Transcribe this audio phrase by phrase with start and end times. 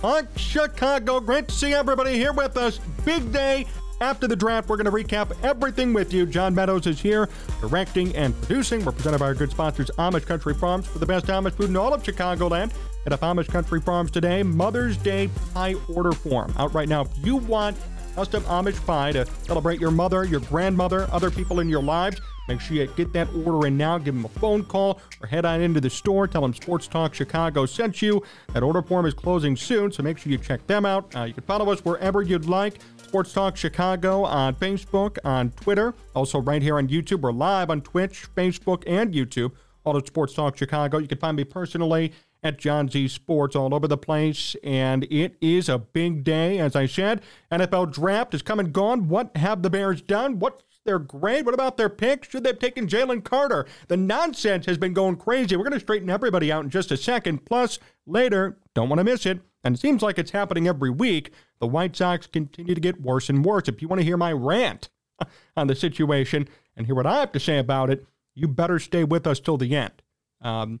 [0.00, 1.20] Talk Chicago.
[1.20, 2.80] Great to see everybody here with us.
[3.04, 3.66] Big day
[4.00, 4.70] after the draft.
[4.70, 6.24] We're going to recap everything with you.
[6.24, 7.28] John Meadows is here,
[7.60, 8.82] directing and producing.
[8.82, 11.76] We're presented by our good sponsors, Amish Country Farms, for the best Amish food in
[11.76, 12.72] all of Chicagoland.
[13.04, 17.02] And at Amish Country Farms today, Mother's Day pie order form out right now.
[17.02, 17.76] If you want
[18.14, 22.18] custom Amish pie to celebrate your mother, your grandmother, other people in your lives.
[22.48, 23.98] Make sure you get that order in now.
[23.98, 26.26] Give them a phone call or head on into the store.
[26.26, 28.22] Tell them Sports Talk Chicago sent you.
[28.52, 31.14] That order form is closing soon, so make sure you check them out.
[31.14, 32.78] Uh, you can follow us wherever you'd like.
[33.02, 37.20] Sports Talk Chicago on Facebook, on Twitter, also right here on YouTube.
[37.20, 39.52] We're live on Twitch, Facebook, and YouTube.
[39.84, 40.98] All at Sports Talk Chicago.
[40.98, 44.56] You can find me personally at John Z Sports all over the place.
[44.62, 47.22] And it is a big day, as I said.
[47.50, 49.08] NFL draft is come and gone.
[49.08, 50.38] What have the Bears done?
[50.38, 51.44] What's their grade?
[51.44, 52.24] What about their pick?
[52.24, 53.66] Should they have taken Jalen Carter?
[53.88, 55.56] The nonsense has been going crazy.
[55.56, 57.44] We're going to straighten everybody out in just a second.
[57.44, 59.40] Plus, later, don't want to miss it.
[59.62, 61.32] And it seems like it's happening every week.
[61.60, 63.68] The White Sox continue to get worse and worse.
[63.68, 64.88] If you want to hear my rant
[65.56, 69.04] on the situation and hear what I have to say about it, you better stay
[69.04, 69.92] with us till the end.
[70.40, 70.80] Um,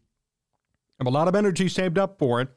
[0.98, 2.48] I have a lot of energy saved up for it.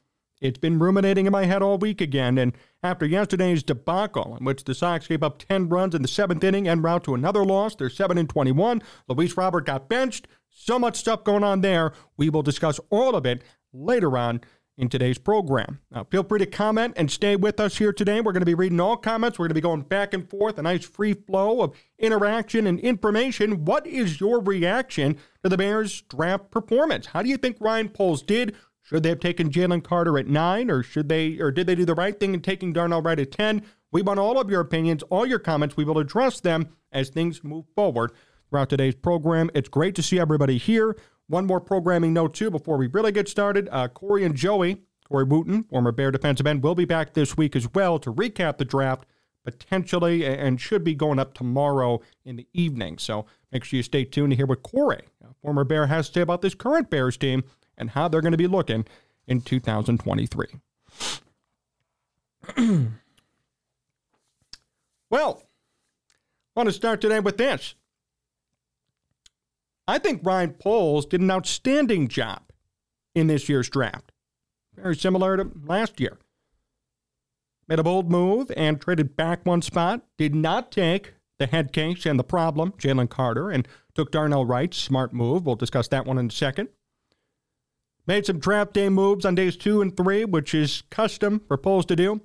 [0.41, 4.65] It's been ruminating in my head all week again, and after yesterday's debacle, in which
[4.65, 7.75] the Sox gave up 10 runs in the seventh inning en route to another loss,
[7.75, 8.81] they're 7 and 21.
[9.07, 10.27] Luis Robert got benched.
[10.49, 11.93] So much stuff going on there.
[12.17, 13.41] We will discuss all of it
[13.73, 14.41] later on
[14.77, 15.79] in today's program.
[15.91, 18.21] Now, feel free to comment and stay with us here today.
[18.21, 19.37] We're going to be reading all comments.
[19.37, 22.79] We're going to be going back and forth, a nice free flow of interaction and
[22.79, 23.65] information.
[23.65, 27.07] What is your reaction to the Bears' draft performance?
[27.07, 28.55] How do you think Ryan Poles did?
[28.93, 31.83] Should they have taken Jalen Carter at nine, or should they, or did they do
[31.83, 33.63] the right thing in taking Darnell Wright at ten?
[33.91, 35.75] We want all of your opinions, all your comments.
[35.75, 38.11] We will address them as things move forward
[38.47, 39.49] throughout today's program.
[39.55, 40.95] It's great to see everybody here.
[41.25, 43.67] One more programming note, too, before we really get started.
[43.71, 47.55] Uh, Corey and Joey, Corey Wooten, former Bear defensive end, will be back this week
[47.55, 49.07] as well to recap the draft,
[49.43, 52.99] potentially, and should be going up tomorrow in the evening.
[52.99, 55.01] So make sure you stay tuned to hear what Corey,
[55.41, 57.43] former Bear, has to say about this current Bears team
[57.77, 58.85] and how they're going to be looking
[59.27, 60.47] in 2023.
[65.09, 65.43] well,
[66.55, 67.75] I want to start today with this.
[69.87, 72.43] I think Ryan Poles did an outstanding job
[73.15, 74.11] in this year's draft.
[74.75, 76.17] Very similar to last year.
[77.67, 80.05] Made a bold move and traded back one spot.
[80.17, 84.73] Did not take the head case and the problem, Jalen Carter, and took Darnell Wright.
[84.73, 85.45] Smart move.
[85.45, 86.69] We'll discuss that one in a second.
[88.05, 91.85] Made some draft day moves on days two and three, which is custom for Poles
[91.85, 92.21] to do.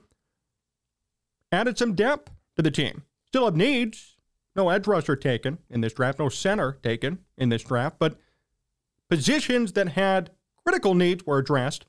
[1.53, 3.05] Added some depth to the team.
[3.27, 4.17] Still have needs.
[4.57, 8.19] No edge rusher taken in this draft, no center taken in this draft, but
[9.09, 10.31] positions that had
[10.65, 11.87] critical needs were addressed,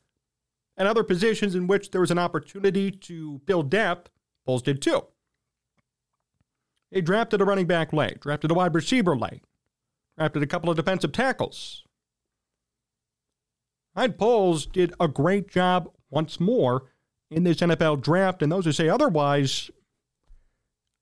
[0.78, 4.12] and other positions in which there was an opportunity to build depth,
[4.46, 5.06] Poles did too.
[6.92, 9.42] They drafted a running back late, drafted a wide receiver late,
[10.18, 11.84] drafted a couple of defensive tackles.
[13.96, 16.86] Hyde Poles did a great job once more
[17.30, 19.70] in this NFL draft, and those who say otherwise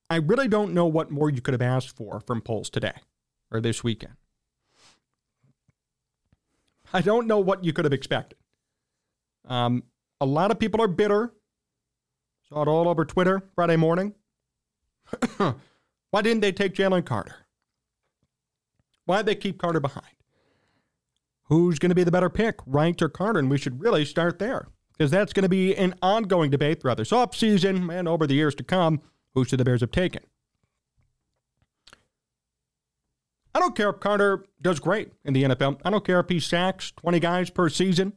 [0.09, 2.93] I really don't know what more you could have asked for from Poles today
[3.51, 4.13] or this weekend.
[6.93, 8.39] I don't know what you could have expected.
[9.45, 9.83] Um,
[10.21, 11.33] a lot of people are bitter.
[12.47, 14.15] Saw it all over Twitter Friday morning.
[15.37, 17.35] Why didn't they take Jalen Carter?
[19.05, 20.05] Why did they keep Carter behind?
[21.47, 23.39] Who's going to be the better pick, Wright or Carter?
[23.39, 24.67] And we should really start there
[24.97, 28.55] because that's going to be an ongoing debate throughout this offseason and over the years
[28.55, 29.01] to come.
[29.33, 30.23] Who should the Bears have taken?
[33.55, 35.81] I don't care if Carter does great in the NFL.
[35.83, 38.13] I don't care if he sacks 20 guys per season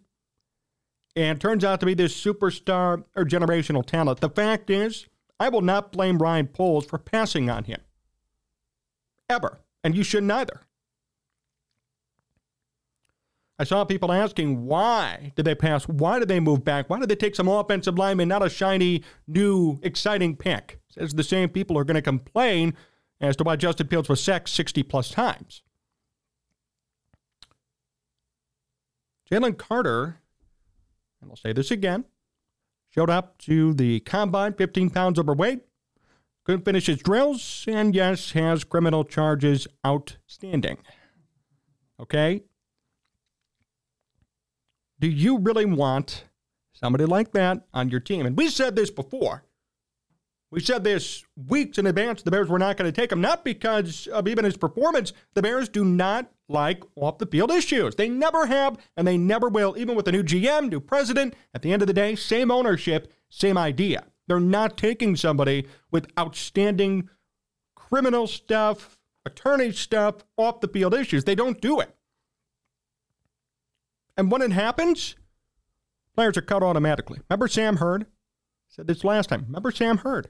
[1.17, 4.21] and turns out to be this superstar or generational talent.
[4.21, 5.07] The fact is,
[5.39, 7.81] I will not blame Ryan Poles for passing on him.
[9.29, 9.61] Ever.
[9.83, 10.63] And you shouldn't either.
[13.61, 15.87] I saw people asking why did they pass?
[15.87, 16.89] Why did they move back?
[16.89, 20.81] Why did they take some offensive lineman, not a shiny, new, exciting pick?
[20.89, 22.75] Says the same people are going to complain
[23.21, 25.61] as to why Justin Fields was sacked 60 plus times.
[29.31, 30.21] Jalen Carter,
[31.21, 32.07] and I'll say this again,
[32.89, 35.61] showed up to the combine 15 pounds overweight,
[36.45, 40.79] couldn't finish his drills, and yes, has criminal charges outstanding.
[42.01, 42.45] Okay?
[45.01, 46.25] Do you really want
[46.75, 48.27] somebody like that on your team?
[48.27, 49.45] And we said this before.
[50.51, 52.23] We said this weeks in advance.
[52.23, 55.15] The Bears were not going to take him, not because of even his performance.
[55.35, 57.95] The Bears do not like off the field issues.
[57.95, 61.35] They never have, and they never will, even with the new GM, new president.
[61.55, 64.05] At the end of the day, same ownership, same idea.
[64.27, 67.09] They're not taking somebody with outstanding
[67.75, 71.25] criminal stuff, attorney stuff, off the field issues.
[71.25, 71.97] They don't do it.
[74.21, 75.17] And when it happens,
[76.15, 77.21] players are cut automatically.
[77.31, 78.05] Remember Sam Hurd?
[78.69, 79.47] Said this last time.
[79.47, 80.29] Remember Sam Hurd?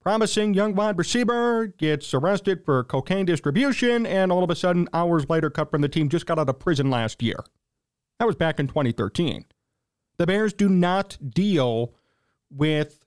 [0.00, 5.28] Promising young wide receiver gets arrested for cocaine distribution, and all of a sudden, hours
[5.28, 7.44] later, cut from the team, just got out of prison last year.
[8.18, 9.44] That was back in 2013.
[10.16, 11.92] The Bears do not deal
[12.48, 13.04] with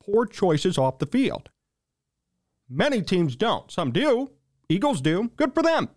[0.00, 1.50] poor choices off the field.
[2.68, 3.72] Many teams don't.
[3.72, 4.30] Some do.
[4.68, 5.32] Eagles do.
[5.34, 5.88] Good for them.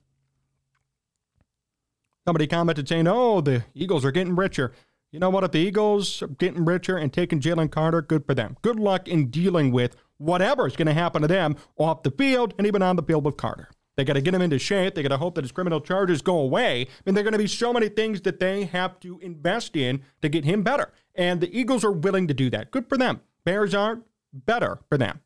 [2.25, 4.71] Somebody commented saying, oh, the Eagles are getting richer.
[5.11, 5.43] You know what?
[5.43, 8.57] If the Eagles are getting richer and taking Jalen Carter, good for them.
[8.61, 12.53] Good luck in dealing with whatever is going to happen to them off the field
[12.57, 13.69] and even on the field with Carter.
[13.95, 14.95] They got to get him into shape.
[14.95, 16.81] They got to hope that his criminal charges go away.
[16.81, 19.75] I mean, there are going to be so many things that they have to invest
[19.75, 20.91] in to get him better.
[21.13, 22.71] And the Eagles are willing to do that.
[22.71, 23.21] Good for them.
[23.45, 25.19] Bears aren't better for them.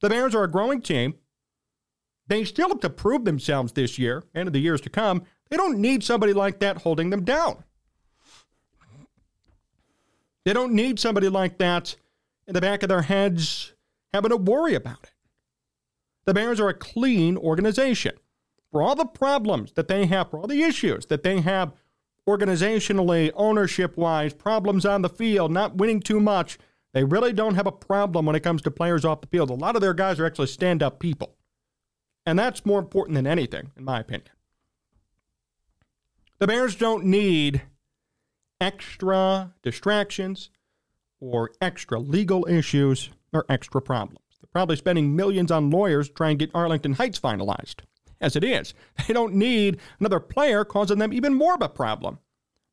[0.00, 1.16] The Bears are a growing team.
[2.26, 5.24] They still have to prove themselves this year and in the years to come.
[5.50, 7.64] They don't need somebody like that holding them down.
[10.44, 11.96] They don't need somebody like that
[12.46, 13.74] in the back of their heads
[14.12, 15.12] having to worry about it.
[16.24, 18.12] The Bears are a clean organization.
[18.70, 21.72] For all the problems that they have, for all the issues that they have
[22.28, 26.58] organizationally, ownership wise, problems on the field, not winning too much,
[26.92, 29.50] they really don't have a problem when it comes to players off the field.
[29.50, 31.36] A lot of their guys are actually stand up people.
[32.24, 34.30] And that's more important than anything, in my opinion.
[36.40, 37.62] The Bears don't need
[38.62, 40.48] extra distractions
[41.20, 44.24] or extra legal issues or extra problems.
[44.40, 47.80] They're probably spending millions on lawyers trying to get Arlington Heights finalized.
[48.22, 48.72] As it is,
[49.06, 52.18] they don't need another player causing them even more of a problem.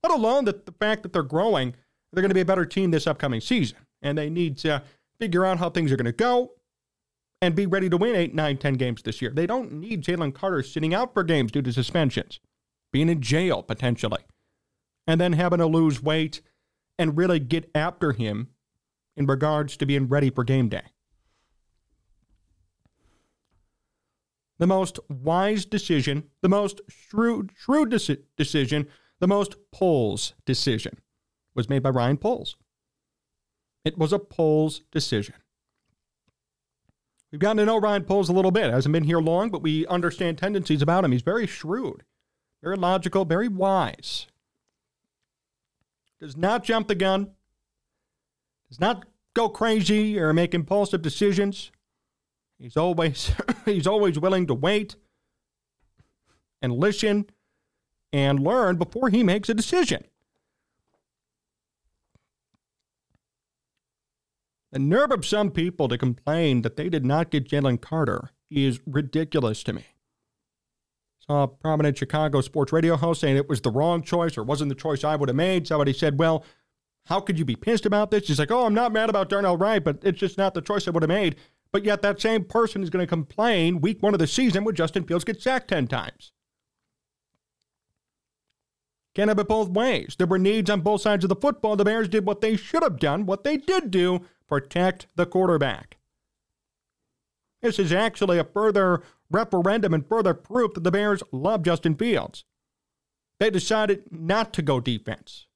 [0.01, 1.75] Let alone that the fact that they're growing,
[2.13, 3.79] they're going to be a better team this upcoming season.
[4.01, 4.81] And they need to
[5.19, 6.51] figure out how things are going to go
[7.41, 9.31] and be ready to win 8, 9, 10 games this year.
[9.31, 12.39] They don't need Jalen Carter sitting out for games due to suspensions,
[12.92, 14.22] being in jail potentially
[15.06, 16.42] and then having to lose weight
[17.00, 18.50] and really get after him
[19.16, 20.84] in regards to being ready for game day.
[24.60, 28.88] The most wise decision, the most shrewd, shrewd deci- decision,
[29.19, 30.98] the most Poles decision
[31.56, 32.56] was made by Ryan Poles.
[33.86, 35.36] It was a Poles decision.
[37.31, 38.72] We've gotten to know Ryan Poles a little bit.
[38.72, 41.12] Hasn't been here long, but we understand tendencies about him.
[41.12, 42.04] He's very shrewd,
[42.62, 44.27] very logical, very wise
[46.19, 47.31] does not jump the gun,
[48.69, 51.71] does not go crazy or make impulsive decisions.
[52.59, 53.31] He's always
[53.65, 54.96] he's always willing to wait
[56.62, 57.27] and listen
[58.12, 60.03] and learn before he makes a decision.
[64.72, 68.79] The nerve of some people to complain that they did not get Jalen Carter is
[68.86, 69.86] ridiculous to me
[71.29, 74.75] a prominent Chicago sports radio host saying it was the wrong choice or wasn't the
[74.75, 75.67] choice I would have made.
[75.67, 76.46] Somebody said, Well,
[77.07, 78.27] how could you be pissed about this?
[78.27, 80.88] He's like, Oh, I'm not mad about Darnell Wright, but it's just not the choice
[80.88, 81.36] I would have made.
[81.72, 84.75] But yet that same person is going to complain week one of the season when
[84.75, 86.31] Justin Fields gets sacked 10 times.
[89.13, 90.15] Can't have it both ways.
[90.17, 91.75] There were needs on both sides of the football.
[91.75, 95.98] The Bears did what they should have done, what they did do protect the quarterback.
[97.62, 102.46] This is actually a further referendum and further proof that the Bears love Justin Fields.
[103.39, 105.48] They decided not to go defense.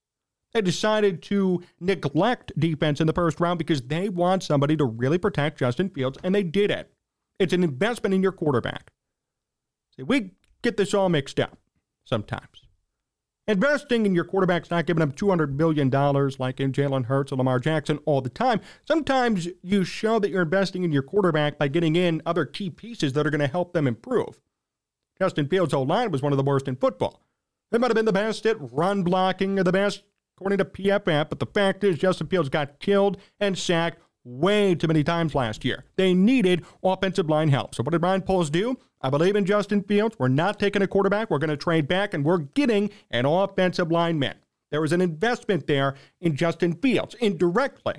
[0.54, 5.18] They decided to neglect defense in the first round because they want somebody to really
[5.18, 6.92] protect Justin Fields, and they did it.
[7.40, 8.92] It's an investment in your quarterback.
[9.96, 11.58] See, we get this all mixed up
[12.04, 12.66] sometimes.
[13.48, 17.60] Investing in your quarterback's not giving them $200 million like in Jalen Hurts or Lamar
[17.60, 18.62] Jackson all the time.
[18.88, 23.14] Sometimes you show that you're investing in your quarterback by getting in other key pieces
[23.14, 24.40] that are going to help them improve.
[25.20, 27.22] Justin Fields' whole line was one of the worst in football.
[27.72, 30.04] They might have been the best at run blocking or the best
[30.38, 34.88] according to PFF, but the fact is Justin Fields got killed and sacked way too
[34.88, 35.86] many times last year.
[35.96, 37.76] They needed offensive line help.
[37.76, 38.78] So what did Ryan Poles do?
[39.02, 40.16] I believe in Justin Fields.
[40.20, 41.30] We're not taking a quarterback.
[41.30, 44.36] We're going to trade back, and we're getting an offensive lineman.
[44.70, 47.96] There was an investment there in Justin Fields indirectly.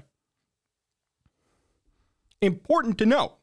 [2.40, 3.36] Important to note.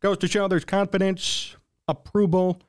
[0.00, 1.56] Goes to show there's confidence,
[1.88, 2.60] approval,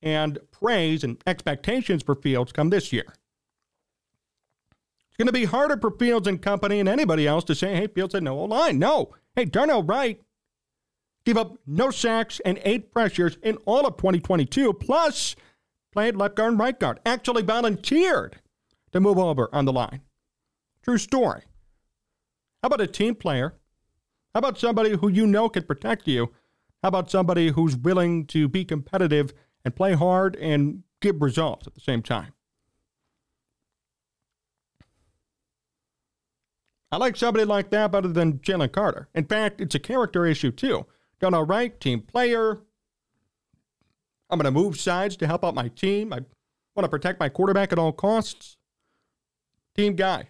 [0.00, 3.14] and praise and expectations for Fields come this year.
[5.22, 8.12] Going to be harder for Fields and company and anybody else to say, hey, Fields
[8.12, 8.80] had no oh, line.
[8.80, 9.14] No.
[9.36, 10.20] Hey, Darnell Wright
[11.24, 15.36] gave up no sacks and eight pressures in all of 2022, plus
[15.92, 16.98] played left guard and right guard.
[17.06, 18.40] Actually volunteered
[18.90, 20.00] to move over on the line.
[20.82, 21.42] True story.
[22.60, 23.54] How about a team player?
[24.34, 26.32] How about somebody who you know can protect you?
[26.82, 29.32] How about somebody who's willing to be competitive
[29.64, 32.32] and play hard and give results at the same time?
[36.92, 39.08] I like somebody like that better than Jalen Carter.
[39.14, 40.86] In fact, it's a character issue too.
[41.20, 42.60] Darnell Wright, team player.
[44.28, 46.12] I'm going to move sides to help out my team.
[46.12, 46.18] I
[46.76, 48.58] want to protect my quarterback at all costs.
[49.74, 50.28] Team guy.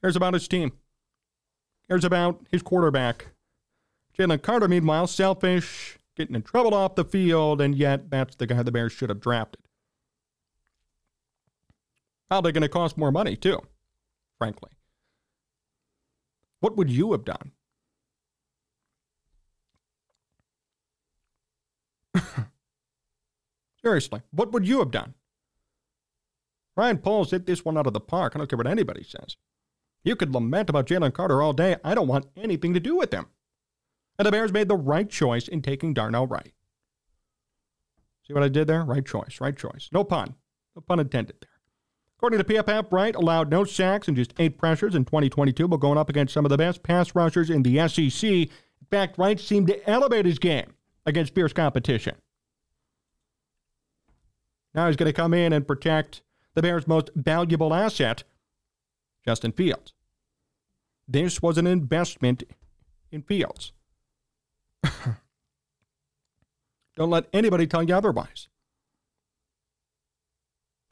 [0.00, 0.72] Cares about his team.
[1.88, 3.28] Cares about his quarterback.
[4.18, 8.64] Jalen Carter, meanwhile, selfish, getting in trouble off the field, and yet that's the guy
[8.64, 9.62] the Bears should have drafted.
[12.28, 13.62] Probably going to cost more money, too
[14.38, 14.70] frankly.
[16.60, 17.52] What would you have done?
[23.82, 25.14] Seriously, what would you have done?
[26.76, 28.34] Ryan Poles hit this one out of the park.
[28.34, 29.36] I don't care what anybody says.
[30.04, 31.76] You could lament about Jalen Carter all day.
[31.84, 33.26] I don't want anything to do with him.
[34.18, 36.52] And the Bears made the right choice in taking Darnell Wright.
[38.26, 38.84] See what I did there?
[38.84, 39.88] Right choice, right choice.
[39.92, 40.34] No pun.
[40.76, 41.57] No pun intended there.
[42.18, 45.96] According to PFF, Wright allowed no sacks and just eight pressures in 2022, but going
[45.96, 48.28] up against some of the best pass rushers in the SEC.
[48.28, 48.48] In
[48.90, 50.74] fact, Wright seemed to elevate his game
[51.06, 52.16] against fierce competition.
[54.74, 56.22] Now he's going to come in and protect
[56.54, 58.24] the Bears' most valuable asset,
[59.24, 59.92] Justin Fields.
[61.06, 62.42] This was an investment
[63.12, 63.70] in Fields.
[66.96, 68.48] Don't let anybody tell you otherwise.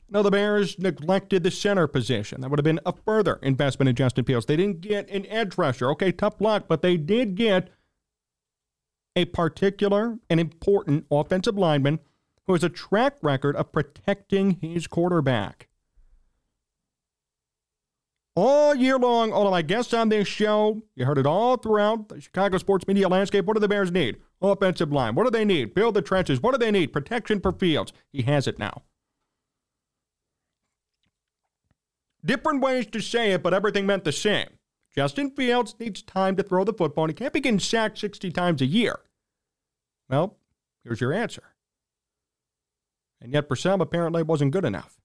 [0.09, 2.41] No, the Bears neglected the center position.
[2.41, 4.47] That would have been a further investment in Justin Fields.
[4.47, 5.91] They didn't get an edge rusher.
[5.91, 7.71] Okay, tough luck, but they did get
[9.17, 11.99] a particular and important offensive lineman
[12.47, 15.69] who has a track record of protecting his quarterback.
[18.37, 22.11] All year long, all of my guests on this show, you heard it all throughout
[22.11, 23.47] the Chicago sports media landscape.
[23.47, 24.19] What do the Bears need?
[24.43, 25.15] Offensive line.
[25.15, 25.75] What do they need?
[25.75, 26.43] Build the trenches.
[26.43, 26.93] What do they need?
[26.93, 27.95] Protection for Fields.
[28.13, 28.83] He has it now.
[32.27, 34.49] Different ways to say it, but everything meant the same.
[34.95, 38.31] Justin Fields needs time to throw the football, and he can't be getting sacked 60
[38.33, 38.99] times a year.
[40.09, 40.37] Well,
[40.83, 41.43] here's your answer.
[43.21, 44.99] And yet, for some, apparently it wasn't good enough.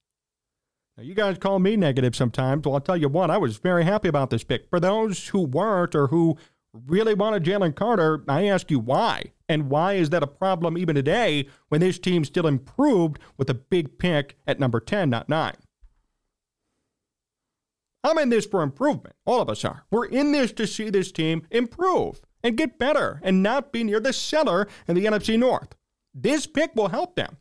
[0.98, 2.66] Now, you guys call me negative sometimes.
[2.66, 4.70] Well, I'll tell you what, I was very happy about this pick.
[4.70, 6.38] For those who weren't or who
[6.74, 9.34] really wanted Jalen Carter, I ask you why.
[9.48, 13.54] And why is that a problem even today when this team still improved with a
[13.54, 15.54] big pick at number 10, not 9?
[18.04, 19.16] I'm in this for improvement.
[19.26, 19.86] All of us are.
[19.92, 24.00] We're in this to see this team improve and get better and not be near
[24.00, 25.76] the cellar in the NFC North.
[26.14, 27.38] This pick will help them.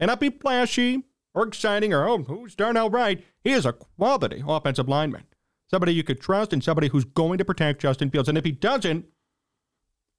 [0.00, 3.24] And not be flashy or exciting or, oh, who's Darnell Wright?
[3.42, 5.24] He is a quality offensive lineman.
[5.70, 8.28] Somebody you could trust and somebody who's going to protect Justin Fields.
[8.28, 9.06] And if he doesn't,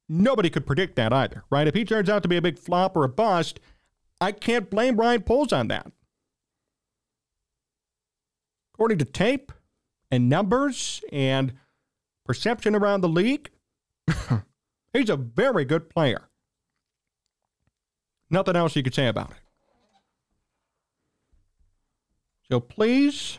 [0.08, 1.67] nobody could predict that either, right?
[1.67, 3.60] If he turns out to be a big flop or a bust,
[4.22, 5.91] I can't blame Ryan Poles on that.
[8.74, 9.51] According to tape,
[10.12, 11.54] and numbers and
[12.26, 13.50] perception around the league,
[14.94, 16.30] he's a very good player.
[18.30, 19.38] Nothing else you could say about it.
[22.50, 23.38] So please,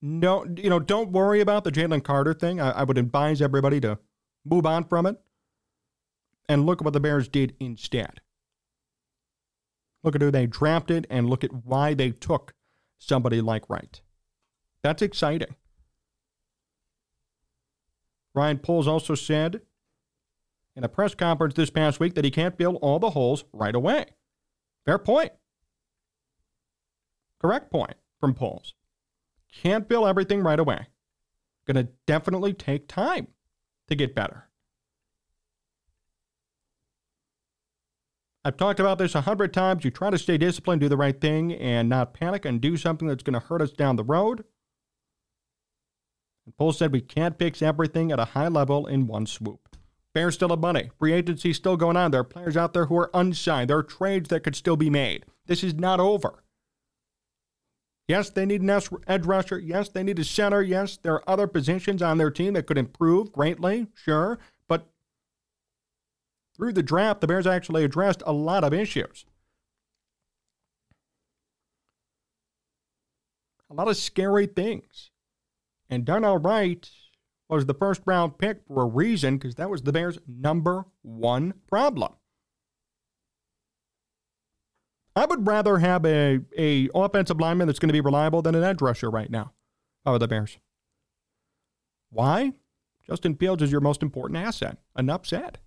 [0.00, 2.60] no, you know, don't worry about the Jalen Carter thing.
[2.60, 3.98] I, I would advise everybody to
[4.44, 5.20] move on from it
[6.48, 8.20] and look at what the Bears did instead.
[10.04, 12.54] Look at who they drafted and look at why they took
[12.98, 14.00] somebody like Wright.
[14.82, 15.54] That's exciting.
[18.34, 19.62] Ryan Poles also said
[20.76, 23.74] in a press conference this past week that he can't fill all the holes right
[23.74, 24.06] away.
[24.86, 25.32] Fair point.
[27.40, 28.74] Correct point from Poles.
[29.52, 30.86] Can't fill everything right away.
[31.66, 33.28] Going to definitely take time
[33.88, 34.48] to get better.
[38.44, 39.84] I've talked about this a hundred times.
[39.84, 43.08] You try to stay disciplined, do the right thing, and not panic and do something
[43.08, 44.44] that's going to hurt us down the road.
[46.58, 49.76] And said we can't fix everything at a high level in one swoop.
[50.14, 50.90] Bears still have money.
[50.98, 52.10] Free agency still going on.
[52.10, 53.70] There are players out there who are unsigned.
[53.70, 55.26] There are trades that could still be made.
[55.46, 56.42] This is not over.
[58.06, 58.70] Yes, they need an
[59.06, 59.58] edge rusher.
[59.58, 60.62] Yes, they need a center.
[60.62, 64.38] Yes, there are other positions on their team that could improve greatly, sure.
[64.66, 64.88] But
[66.56, 69.26] through the draft, the Bears actually addressed a lot of issues.
[73.70, 75.10] A lot of scary things.
[75.90, 76.88] And Darnell Wright
[77.48, 81.54] was the first round pick for a reason because that was the Bears' number one
[81.66, 82.12] problem.
[85.16, 88.62] I would rather have a, a offensive lineman that's going to be reliable than an
[88.62, 89.52] edge rusher right now.
[90.06, 90.58] Are the Bears?
[92.10, 92.52] Why?
[93.06, 94.78] Justin Fields is your most important asset.
[94.96, 95.58] Enough said.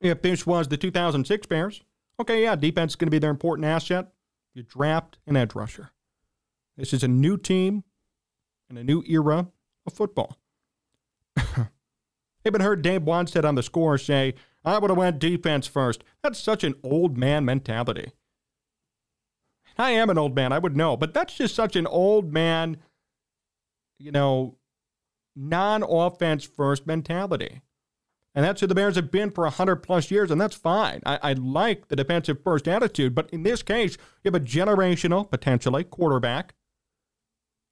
[0.00, 1.82] If this was the 2006 Bears,
[2.18, 4.08] okay, yeah, defense is going to be their important asset.
[4.54, 5.90] You draft an edge rusher.
[6.76, 7.84] This is a new team
[8.72, 9.48] and a new era
[9.86, 10.38] of football.
[11.36, 11.66] I
[12.46, 16.02] even heard Dave Wannstedt on the score say, I would have went defense first.
[16.22, 18.12] That's such an old man mentality.
[19.76, 22.78] I am an old man, I would know, but that's just such an old man,
[23.98, 24.56] you know,
[25.36, 27.60] non offense first mentality.
[28.34, 31.02] And that's who the Bears have been for 100 plus years, and that's fine.
[31.04, 35.30] I, I, like the defensive first attitude, but in this case, you have a generational,
[35.30, 36.54] potentially, quarterback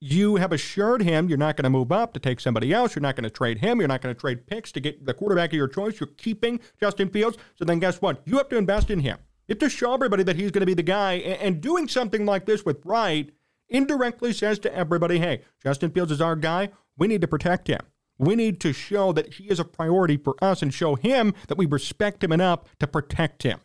[0.00, 2.95] you have assured him you're not going to move up to take somebody else.
[2.95, 3.78] You're not going to trade him.
[3.78, 6.00] You're not going to trade picks to get the quarterback of your choice.
[6.00, 7.37] You're keeping Justin Fields.
[7.57, 8.23] So then guess what?
[8.25, 9.19] You have to invest in him.
[9.47, 11.14] You have to show everybody that he's going to be the guy.
[11.14, 13.30] And doing something like this with Wright
[13.69, 16.71] indirectly says to everybody, hey, Justin Fields is our guy.
[16.97, 17.80] We need to protect him.
[18.19, 21.59] We need to show that he is a priority for us and show him that
[21.59, 23.61] we respect him enough to protect him.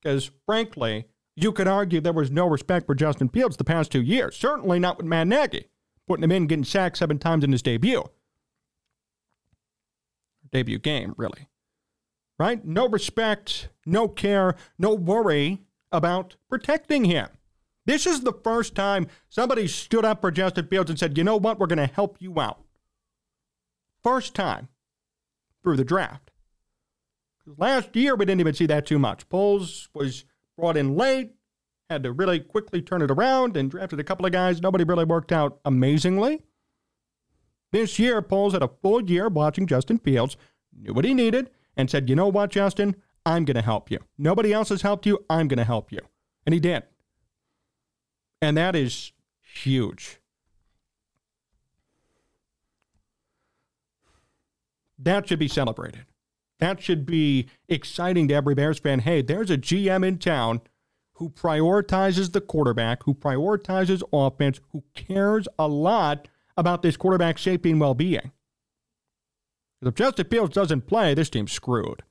[0.00, 1.06] Because frankly,
[1.36, 4.36] you could argue there was no respect for Justin Fields the past two years.
[4.36, 5.68] Certainly not with Matt Nagy,
[6.06, 8.04] putting him in, getting sacked seven times in his debut.
[10.52, 11.48] Debut game, really.
[12.38, 12.64] Right?
[12.64, 15.60] No respect, no care, no worry
[15.92, 17.28] about protecting him.
[17.86, 21.36] This is the first time somebody stood up for Justin Fields and said, you know
[21.36, 22.62] what, we're going to help you out.
[24.02, 24.68] First time
[25.62, 26.30] through the draft.
[27.56, 29.28] Last year, we didn't even see that too much.
[29.28, 30.24] Poles was
[30.60, 31.32] brought in late,
[31.88, 34.60] had to really quickly turn it around, and drafted a couple of guys.
[34.60, 36.42] Nobody really worked out amazingly.
[37.72, 40.36] This year, Poles had a full year watching Justin Fields,
[40.72, 42.96] knew what he needed, and said, You know what, Justin?
[43.26, 43.98] I'm going to help you.
[44.16, 45.24] Nobody else has helped you.
[45.28, 46.00] I'm going to help you.
[46.46, 46.84] And he did.
[48.40, 50.18] And that is huge.
[54.98, 56.06] That should be celebrated.
[56.60, 59.00] That should be exciting to every Bears fan.
[59.00, 60.60] Hey, there's a GM in town
[61.14, 67.70] who prioritizes the quarterback, who prioritizes offense, who cares a lot about this quarterback's safety
[67.70, 68.32] and well being.
[69.82, 72.02] If Justin Fields doesn't play, this team's screwed.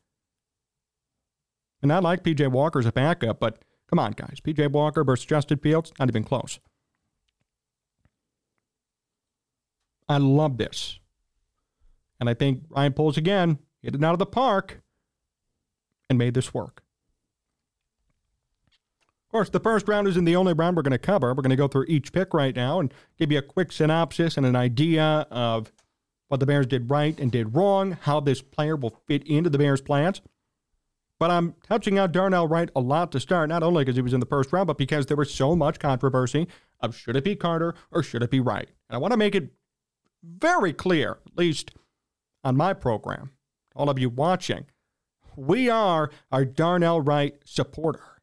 [1.83, 4.39] And I like PJ Walker as a backup, but come on, guys.
[4.43, 6.59] PJ Walker versus Justin Fields, not even close.
[10.07, 10.99] I love this.
[12.19, 14.81] And I think Ryan Poles again hit it out of the park,
[16.09, 16.81] and made this work.
[19.27, 21.27] Of course, the first round isn't the only round we're going to cover.
[21.29, 24.37] We're going to go through each pick right now and give you a quick synopsis
[24.37, 25.71] and an idea of
[26.29, 29.59] what the Bears did right and did wrong, how this player will fit into the
[29.59, 30.21] Bears' plans.
[31.19, 34.13] But I'm touching on Darnell Wright a lot to start, not only because he was
[34.13, 36.47] in the first round, but because there was so much controversy
[36.79, 38.69] of should it be Carter or should it be Wright.
[38.89, 39.51] And I want to make it
[40.23, 41.71] very clear, at least
[42.43, 43.31] on my program,
[43.75, 44.65] all of you watching,
[45.35, 48.21] we are a Darnell Wright supporter.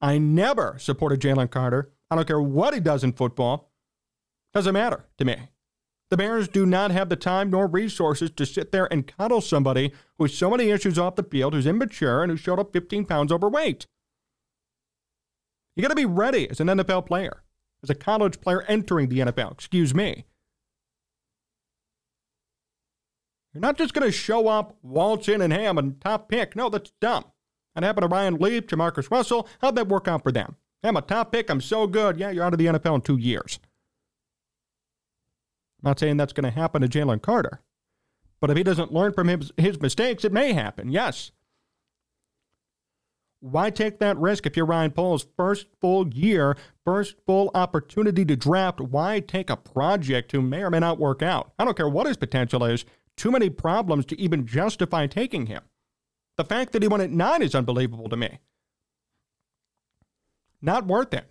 [0.00, 1.92] I never supported Jalen Carter.
[2.10, 3.70] I don't care what he does in football.
[4.52, 5.36] Doesn't matter to me.
[6.10, 9.92] The Bears do not have the time nor resources to sit there and cuddle somebody
[10.18, 13.06] who has so many issues off the field, who's immature, and who showed up 15
[13.06, 13.86] pounds overweight.
[15.74, 17.42] You got to be ready as an NFL player,
[17.82, 20.26] as a college player entering the NFL, excuse me.
[23.54, 26.56] You're not just going to show up, waltz in, and ham and top pick.
[26.56, 27.24] No, that's dumb.
[27.74, 29.48] That happened to Ryan Leaf, to Marcus Russell.
[29.60, 30.56] How'd that work out for them?
[30.82, 31.48] I'm a top pick.
[31.48, 32.18] I'm so good.
[32.18, 33.60] Yeah, you're out of the NFL in two years.
[35.82, 37.60] I'm not saying that's going to happen to Jalen Carter.
[38.40, 40.90] But if he doesn't learn from his, his mistakes, it may happen.
[40.90, 41.30] Yes.
[43.40, 48.36] Why take that risk if you're Ryan Poles' first full year, first full opportunity to
[48.36, 48.80] draft?
[48.80, 51.52] Why take a project who may or may not work out?
[51.58, 52.84] I don't care what his potential is
[53.16, 55.62] too many problems to even justify taking him.
[56.36, 58.38] The fact that he went at nine is unbelievable to me.
[60.60, 61.30] Not worth it.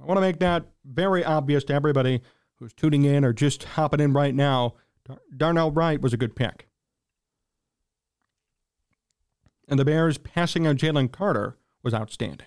[0.00, 2.22] I want to make that very obvious to everybody
[2.56, 4.74] who's tuning in or just hopping in right now.
[5.06, 6.68] Dar- Darnell Wright was a good pick.
[9.68, 12.46] And the Bears passing on Jalen Carter was outstanding.